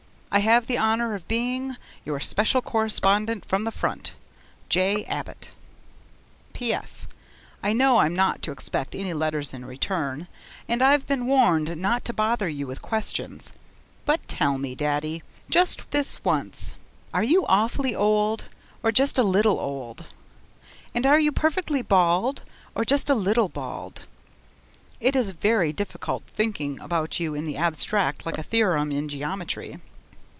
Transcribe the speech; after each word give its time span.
I 0.33 0.39
have 0.39 0.65
the 0.67 0.77
honour 0.77 1.13
of 1.13 1.27
being, 1.27 1.75
Your 2.05 2.21
special 2.21 2.61
correspondent 2.61 3.43
from 3.43 3.65
the 3.65 3.69
front, 3.69 4.13
J. 4.69 5.03
Abbott 5.03 5.51
PS. 6.53 7.05
I 7.61 7.73
know 7.73 7.97
I'm 7.97 8.13
not 8.15 8.41
to 8.43 8.51
expect 8.53 8.95
any 8.95 9.13
letters 9.13 9.53
in 9.53 9.65
return, 9.65 10.29
and 10.69 10.81
I've 10.81 11.05
been 11.05 11.27
warned 11.27 11.75
not 11.75 12.05
to 12.05 12.13
bother 12.13 12.47
you 12.47 12.65
with 12.65 12.81
questions, 12.81 13.51
but 14.05 14.25
tell 14.29 14.57
me, 14.57 14.73
Daddy, 14.73 15.21
just 15.49 15.91
this 15.91 16.23
once 16.23 16.75
are 17.13 17.25
you 17.25 17.45
awfully 17.47 17.93
old 17.93 18.45
or 18.83 18.93
just 18.93 19.19
a 19.19 19.23
little 19.23 19.59
old? 19.59 20.07
And 20.95 21.05
are 21.05 21.19
you 21.19 21.33
perfectly 21.33 21.81
bald 21.81 22.43
or 22.73 22.85
just 22.85 23.09
a 23.09 23.15
little 23.15 23.49
bald? 23.49 24.05
It 25.01 25.13
is 25.13 25.31
very 25.31 25.73
difficult 25.73 26.23
thinking 26.25 26.79
about 26.79 27.19
you 27.19 27.35
in 27.35 27.43
the 27.45 27.57
abstract 27.57 28.25
like 28.25 28.37
a 28.37 28.43
theorem 28.43 28.93
in 28.93 29.09
geometry. 29.09 29.81